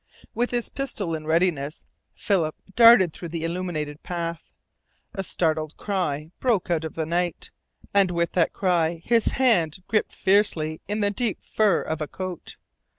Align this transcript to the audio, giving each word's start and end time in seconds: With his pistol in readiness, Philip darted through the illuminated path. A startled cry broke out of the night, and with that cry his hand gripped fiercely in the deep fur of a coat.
With 0.33 0.49
his 0.49 0.67
pistol 0.69 1.13
in 1.13 1.27
readiness, 1.27 1.85
Philip 2.15 2.55
darted 2.75 3.13
through 3.13 3.27
the 3.29 3.43
illuminated 3.45 4.01
path. 4.01 4.51
A 5.13 5.21
startled 5.23 5.77
cry 5.77 6.31
broke 6.39 6.71
out 6.71 6.83
of 6.83 6.95
the 6.95 7.05
night, 7.05 7.51
and 7.93 8.09
with 8.09 8.31
that 8.31 8.51
cry 8.51 8.99
his 9.05 9.25
hand 9.37 9.83
gripped 9.87 10.11
fiercely 10.13 10.81
in 10.87 11.01
the 11.01 11.11
deep 11.11 11.43
fur 11.43 11.83
of 11.83 12.01
a 12.01 12.07
coat. 12.07 12.57